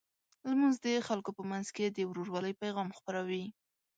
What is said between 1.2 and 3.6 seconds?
په منځ کې د ورورولۍ پیغام خپروي.